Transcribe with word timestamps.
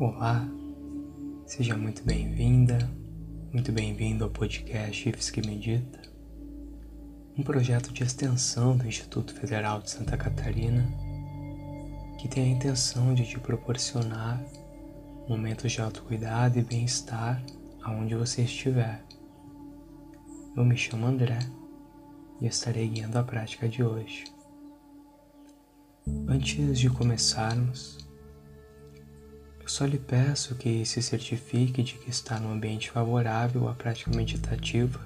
Olá, 0.00 0.48
seja 1.44 1.76
muito 1.76 2.02
bem-vinda, 2.02 2.90
muito 3.52 3.70
bem-vindo 3.70 4.24
ao 4.24 4.30
podcast 4.30 5.06
IFS 5.06 5.28
que 5.28 5.46
Medita, 5.46 6.00
um 7.36 7.42
projeto 7.42 7.92
de 7.92 8.02
extensão 8.02 8.74
do 8.74 8.86
Instituto 8.86 9.34
Federal 9.34 9.82
de 9.82 9.90
Santa 9.90 10.16
Catarina 10.16 10.90
que 12.18 12.28
tem 12.28 12.44
a 12.44 12.56
intenção 12.56 13.12
de 13.12 13.26
te 13.26 13.38
proporcionar 13.38 14.42
momentos 15.28 15.70
de 15.70 15.82
autocuidado 15.82 16.58
e 16.58 16.62
bem-estar 16.62 17.44
aonde 17.82 18.14
você 18.14 18.40
estiver. 18.40 19.04
Eu 20.56 20.64
me 20.64 20.78
chamo 20.78 21.04
André 21.04 21.40
e 22.40 22.46
estarei 22.46 22.88
guiando 22.88 23.18
a 23.18 23.22
prática 23.22 23.68
de 23.68 23.84
hoje. 23.84 24.24
Antes 26.26 26.78
de 26.78 26.88
começarmos, 26.88 27.99
só 29.70 29.86
lhe 29.86 29.98
peço 29.98 30.56
que 30.56 30.84
se 30.84 31.00
certifique 31.00 31.82
de 31.84 31.94
que 31.94 32.10
está 32.10 32.40
num 32.40 32.52
ambiente 32.52 32.90
favorável 32.90 33.68
à 33.68 33.74
prática 33.74 34.10
meditativa 34.10 35.00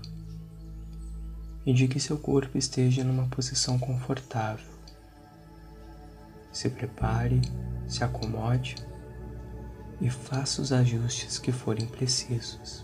e 1.66 1.72
de 1.74 1.86
que 1.86 2.00
seu 2.00 2.16
corpo 2.16 2.56
esteja 2.56 3.04
numa 3.04 3.28
posição 3.28 3.78
confortável. 3.78 4.72
Se 6.50 6.70
prepare, 6.70 7.42
se 7.86 8.02
acomode 8.02 8.76
e 10.00 10.08
faça 10.08 10.62
os 10.62 10.72
ajustes 10.72 11.38
que 11.38 11.52
forem 11.52 11.86
precisos. 11.86 12.82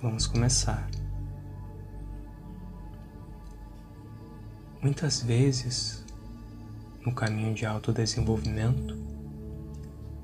Vamos 0.00 0.28
começar. 0.28 0.88
Muitas 4.80 5.22
vezes, 5.22 6.04
no 7.04 7.12
caminho 7.12 7.52
de 7.52 7.66
autodesenvolvimento, 7.66 9.11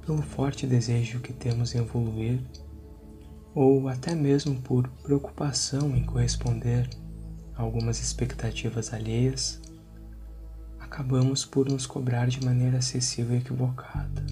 pelo 0.09 0.23
forte 0.23 0.67
desejo 0.67 1.21
que 1.21 1.35
temos 1.35 1.75
em 1.75 1.81
evoluir, 1.81 2.41
ou 3.55 3.91
até 3.91 4.15
mesmo 4.15 4.59
por 4.63 4.89
preocupação 5.03 5.95
em 5.95 6.03
corresponder 6.03 6.89
a 7.55 7.61
algumas 7.61 8.01
expectativas 8.01 8.95
alheias, 8.95 9.61
acabamos 10.81 11.45
por 11.45 11.69
nos 11.69 11.85
cobrar 11.87 12.27
de 12.27 12.43
maneira 12.43 12.79
excessiva 12.79 13.35
e 13.35 13.37
equivocada, 13.37 14.25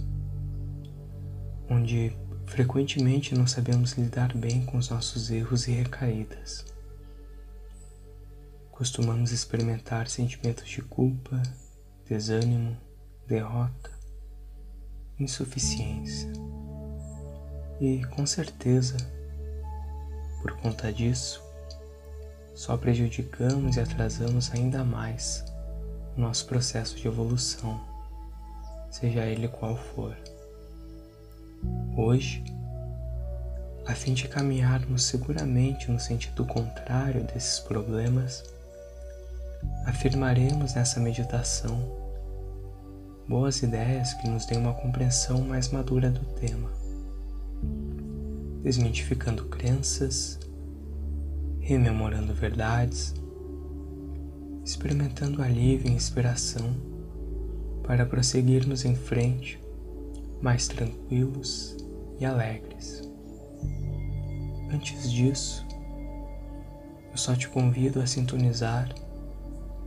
onde 1.68 2.16
frequentemente 2.46 3.34
não 3.34 3.46
sabemos 3.46 3.92
lidar 3.98 4.34
bem 4.34 4.64
com 4.64 4.78
os 4.78 4.88
nossos 4.88 5.30
erros 5.30 5.68
e 5.68 5.72
recaídas. 5.72 6.64
Costumamos 8.70 9.30
experimentar 9.30 10.08
sentimentos 10.08 10.66
de 10.66 10.80
culpa, 10.80 11.42
desânimo, 12.08 12.78
derrota, 13.26 13.95
insuficiência. 15.18 16.30
E 17.80 18.04
com 18.06 18.26
certeza, 18.26 18.96
por 20.42 20.52
conta 20.58 20.92
disso, 20.92 21.42
só 22.54 22.76
prejudicamos 22.76 23.76
e 23.76 23.80
atrasamos 23.80 24.50
ainda 24.52 24.82
mais 24.82 25.44
o 26.16 26.20
nosso 26.20 26.46
processo 26.46 26.96
de 26.96 27.06
evolução, 27.06 27.78
seja 28.90 29.26
ele 29.26 29.48
qual 29.48 29.76
for. 29.76 30.16
Hoje, 31.96 32.42
a 33.86 33.94
fim 33.94 34.14
de 34.14 34.26
caminharmos 34.28 35.04
seguramente 35.04 35.90
no 35.90 36.00
sentido 36.00 36.44
contrário 36.44 37.24
desses 37.24 37.60
problemas, 37.60 38.42
afirmaremos 39.86 40.74
nessa 40.74 40.98
meditação 40.98 42.05
boas 43.28 43.60
ideias 43.62 44.14
que 44.14 44.28
nos 44.28 44.46
deem 44.46 44.60
uma 44.60 44.74
compreensão 44.74 45.40
mais 45.42 45.70
madura 45.70 46.10
do 46.10 46.24
tema, 46.34 46.70
desmitificando 48.62 49.46
crenças, 49.46 50.38
rememorando 51.58 52.32
verdades, 52.32 53.14
experimentando 54.64 55.42
alívio 55.42 55.90
e 55.90 55.94
inspiração 55.94 56.76
para 57.82 58.06
prosseguirmos 58.06 58.84
em 58.84 58.94
frente 58.94 59.60
mais 60.40 60.68
tranquilos 60.68 61.76
e 62.20 62.24
alegres. 62.24 63.02
Antes 64.72 65.10
disso, 65.10 65.66
eu 67.10 67.16
só 67.16 67.34
te 67.34 67.48
convido 67.48 68.00
a 68.00 68.06
sintonizar 68.06 68.94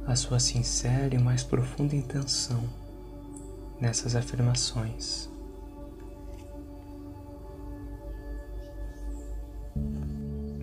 a 0.06 0.16
sua 0.16 0.40
sincera 0.40 1.14
e 1.14 1.20
mais 1.20 1.44
profunda 1.44 1.96
intenção 1.96 2.64
nessas 3.80 4.16
afirmações. 4.16 5.30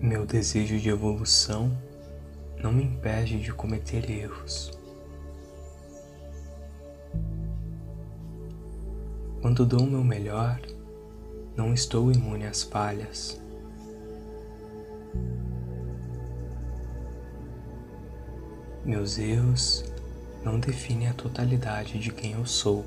Meu 0.01 0.25
desejo 0.25 0.77
de 0.79 0.89
evolução 0.89 1.75
não 2.61 2.71
me 2.71 2.83
impede 2.83 3.41
de 3.41 3.51
cometer 3.51 4.09
erros. 4.09 4.71
Quando 9.41 9.65
dou 9.65 9.81
o 9.81 9.87
meu 9.87 10.03
melhor, 10.03 10.59
não 11.55 11.73
estou 11.73 12.11
imune 12.11 12.45
às 12.45 12.63
falhas. 12.63 13.41
Meus 18.85 19.17
erros 19.17 19.83
não 20.47 20.59
definem 20.61 21.09
a 21.09 21.13
totalidade 21.13 21.99
de 21.99 22.09
quem 22.09 22.31
eu 22.31 22.45
sou. 22.45 22.85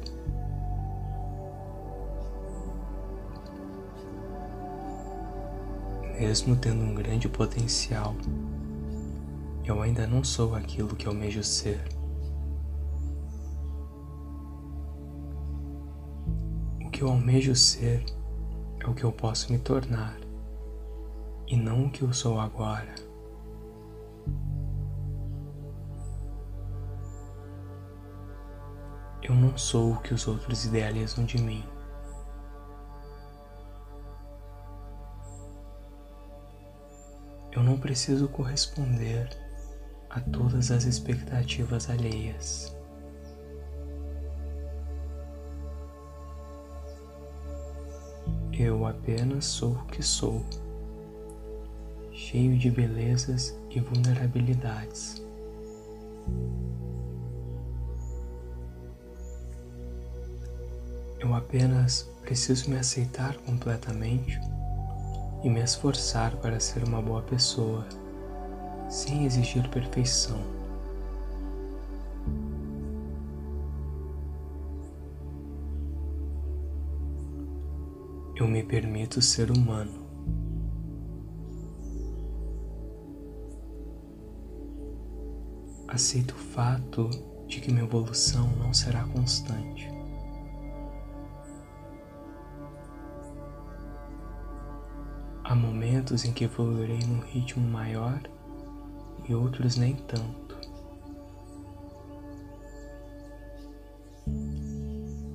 Mesmo 6.19 6.57
tendo 6.57 6.83
um 6.83 6.95
grande 6.95 7.29
potencial, 7.29 8.15
eu 9.63 9.83
ainda 9.83 10.07
não 10.07 10.25
sou 10.25 10.55
aquilo 10.55 10.97
que 10.97 11.07
almejo 11.07 11.45
ser. 11.45 11.83
O 16.83 16.91
que 16.91 17.03
eu 17.03 17.09
almejo 17.09 17.55
ser 17.55 18.03
é 18.81 18.87
o 18.87 18.95
que 18.95 19.05
eu 19.05 19.13
posso 19.13 19.53
me 19.53 19.59
tornar 19.59 20.19
e 21.47 21.57
não 21.57 21.87
o 21.87 21.91
que 21.91 22.03
eu 22.03 22.13
sou 22.13 22.41
agora. 22.41 23.10
Eu 29.31 29.37
não 29.37 29.57
sou 29.57 29.93
o 29.93 30.01
que 30.01 30.13
os 30.13 30.27
outros 30.27 30.65
idealizam 30.65 31.25
de 31.25 31.41
mim. 31.41 31.65
Eu 37.53 37.63
não 37.63 37.79
preciso 37.79 38.27
corresponder 38.27 39.29
a 40.11 40.21
todas 40.21 40.73
as 40.73 40.83
expectativas 40.83 41.89
alheias. 41.89 42.77
Eu 48.53 48.85
apenas 48.85 49.45
sou 49.45 49.75
o 49.75 49.85
que 49.85 50.03
sou, 50.03 50.45
cheio 52.11 52.59
de 52.59 52.69
belezas 52.69 53.57
e 53.71 53.79
vulnerabilidades. 53.79 55.25
Eu 61.21 61.35
apenas 61.35 62.09
preciso 62.23 62.71
me 62.71 62.79
aceitar 62.79 63.37
completamente 63.41 64.41
e 65.45 65.51
me 65.51 65.61
esforçar 65.61 66.35
para 66.37 66.59
ser 66.59 66.83
uma 66.83 67.03
boa 67.03 67.21
pessoa, 67.21 67.87
sem 68.89 69.27
exigir 69.27 69.69
perfeição. 69.69 70.41
Eu 78.35 78.49
me 78.49 78.63
permito 78.63 79.21
ser 79.21 79.51
humano. 79.51 80.09
Aceito 85.87 86.33
o 86.33 86.39
fato 86.39 87.11
de 87.47 87.61
que 87.61 87.71
minha 87.71 87.85
evolução 87.85 88.49
não 88.57 88.73
será 88.73 89.05
constante. 89.05 90.00
Há 95.51 95.55
momentos 95.57 96.25
em 96.25 96.33
que 96.33 96.45
evoluirei 96.45 97.01
num 97.01 97.23
ritmo 97.23 97.69
maior 97.69 98.23
e 99.29 99.35
outros 99.35 99.75
nem 99.75 99.97
tanto. 99.97 100.57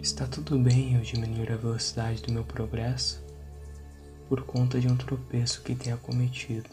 Está 0.02 0.26
tudo 0.26 0.58
bem 0.58 0.96
eu 0.96 1.02
diminuir 1.02 1.52
a 1.52 1.58
velocidade 1.58 2.22
do 2.22 2.32
meu 2.32 2.46
progresso 2.46 3.22
por 4.30 4.44
conta 4.44 4.80
de 4.80 4.88
um 4.88 4.96
tropeço 4.96 5.62
que 5.64 5.76
tenha 5.76 5.98
cometido. 5.98 6.70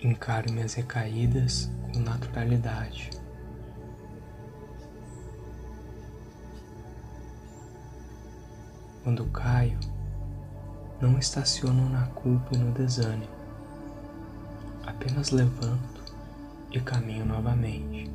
Encaro 0.00 0.50
minhas 0.50 0.72
recaídas 0.72 1.70
com 1.92 1.98
naturalidade. 1.98 3.10
Quando 9.02 9.24
caio, 9.26 9.78
não 11.00 11.18
estaciono 11.18 11.88
na 11.88 12.06
culpa 12.08 12.54
e 12.54 12.58
no 12.58 12.72
desânimo. 12.72 13.38
Apenas 14.84 15.30
levanto 15.30 16.02
e 16.72 16.80
caminho 16.80 17.24
novamente. 17.24 18.10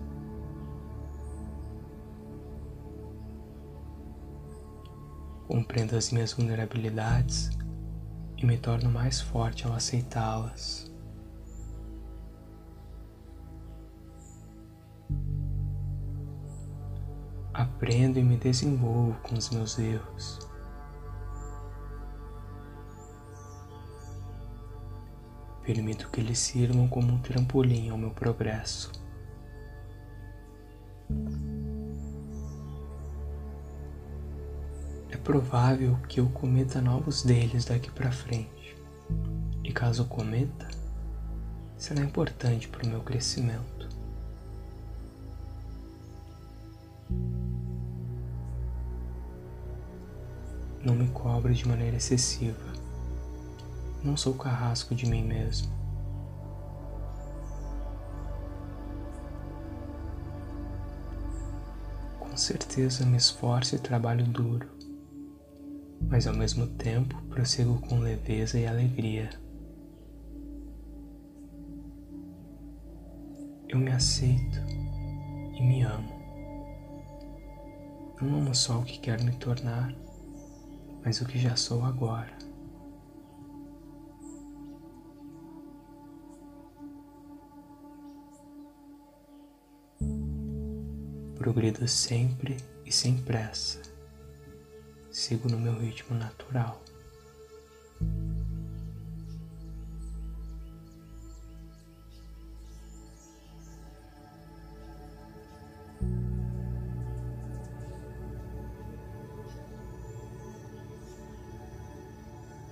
Compreendo 5.47 5.95
as 5.95 6.11
minhas 6.11 6.33
vulnerabilidades 6.33 7.49
e 8.37 8.45
me 8.45 8.57
torno 8.57 8.89
mais 8.89 9.21
forte 9.21 9.65
ao 9.65 9.73
aceitá-las. 9.73 10.91
Aprendo 17.53 18.17
e 18.17 18.23
me 18.23 18.35
desenvolvo 18.35 19.15
com 19.21 19.35
os 19.35 19.49
meus 19.51 19.77
erros. 19.77 20.52
Permito 25.63 26.09
que 26.09 26.19
eles 26.19 26.39
sirvam 26.39 26.89
como 26.89 27.13
um 27.13 27.19
trampolim 27.19 27.89
ao 27.89 27.97
meu 27.97 28.11
progresso. 28.11 28.91
É 35.09 35.15
provável 35.15 35.97
que 36.09 36.19
eu 36.19 36.27
cometa 36.29 36.81
novos 36.81 37.23
deles 37.23 37.63
daqui 37.63 37.89
para 37.89 38.11
frente. 38.11 38.75
E 39.63 39.71
caso 39.71 40.03
cometa, 40.05 40.67
será 41.77 42.01
importante 42.01 42.67
para 42.67 42.85
o 42.85 42.89
meu 42.89 43.01
crescimento. 43.01 43.87
Não 50.83 50.93
me 50.93 51.07
cobre 51.09 51.53
de 51.53 51.65
maneira 51.65 51.95
excessiva. 51.95 52.82
Não 54.03 54.17
sou 54.17 54.33
carrasco 54.33 54.93
de 54.93 55.05
mim 55.05 55.23
mesmo. 55.23 55.71
Com 62.19 62.35
certeza 62.35 63.05
me 63.05 63.15
esforço 63.15 63.75
e 63.75 63.79
trabalho 63.79 64.25
duro, 64.25 64.67
mas 66.09 66.27
ao 66.27 66.33
mesmo 66.33 66.67
tempo 66.67 67.15
prossigo 67.29 67.79
com 67.79 67.99
leveza 67.99 68.59
e 68.59 68.67
alegria. 68.67 69.29
Eu 73.69 73.79
me 73.79 73.91
aceito 73.91 74.59
e 75.55 75.63
me 75.63 75.81
amo. 75.83 76.11
Não 78.21 78.39
amo 78.39 78.53
só 78.53 78.79
o 78.79 78.83
que 78.83 78.99
quero 78.99 79.23
me 79.23 79.31
tornar, 79.37 79.95
mas 81.05 81.21
o 81.21 81.25
que 81.25 81.39
já 81.39 81.55
sou 81.55 81.83
agora. 81.85 82.52
Progrido 91.43 91.85
sempre 91.89 92.55
e 92.85 92.91
sem 92.91 93.17
pressa. 93.17 93.81
Sigo 95.11 95.49
no 95.49 95.59
meu 95.59 95.77
ritmo 95.77 96.17
natural. 96.17 96.81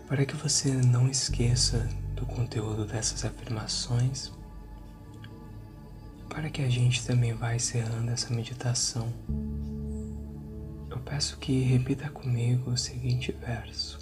Para 0.08 0.26
que 0.26 0.38
você 0.38 0.72
não 0.72 1.10
esqueça 1.10 1.90
do 2.16 2.26
conteúdo 2.26 2.86
dessas 2.86 3.26
afirmações, 3.26 4.32
para 6.34 6.50
que 6.50 6.62
a 6.62 6.70
gente 6.70 7.06
também 7.06 7.34
vá 7.34 7.54
encerrando 7.54 8.10
essa 8.10 8.34
meditação, 8.34 9.12
eu 10.90 10.98
peço 11.02 11.38
que 11.38 11.60
repita 11.60 12.10
comigo 12.10 12.72
o 12.72 12.78
seguinte 12.78 13.34
verso. 13.34 14.00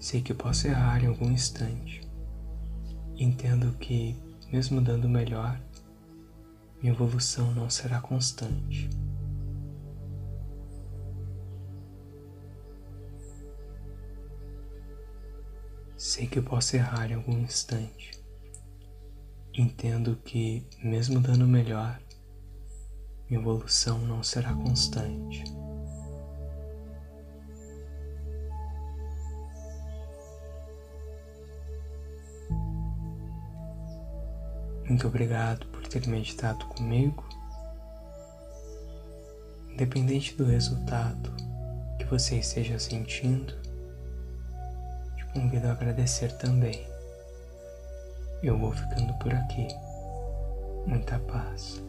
Sei 0.00 0.22
que 0.22 0.32
posso 0.32 0.66
errar 0.66 1.04
em 1.04 1.08
algum 1.08 1.30
instante. 1.30 2.00
Entendo 3.14 3.76
que, 3.78 4.16
mesmo 4.50 4.80
dando 4.80 5.06
melhor, 5.06 5.60
minha 6.80 6.94
evolução 6.94 7.52
não 7.52 7.68
será 7.68 8.00
constante. 8.00 8.88
Sei 15.94 16.26
que 16.26 16.40
posso 16.40 16.74
errar 16.74 17.10
em 17.10 17.14
algum 17.14 17.38
instante 17.38 18.21
entendo 19.54 20.16
que, 20.24 20.66
mesmo 20.82 21.20
dando 21.20 21.46
melhor, 21.46 22.00
minha 23.28 23.40
evolução 23.40 23.98
não 23.98 24.22
será 24.22 24.54
constante. 24.54 25.44
Muito 34.88 35.06
obrigado 35.06 35.66
por 35.68 35.86
ter 35.86 36.06
meditado 36.06 36.66
comigo. 36.66 37.24
Independente 39.70 40.34
do 40.36 40.44
resultado 40.44 41.34
que 41.98 42.04
você 42.04 42.36
esteja 42.36 42.78
sentindo, 42.78 43.54
te 45.16 45.24
convido 45.32 45.68
a 45.68 45.72
agradecer 45.72 46.36
também. 46.36 46.91
Eu 48.42 48.58
vou 48.58 48.72
ficando 48.72 49.14
por 49.14 49.32
aqui. 49.32 49.68
Muita 50.86 51.18
paz. 51.20 51.80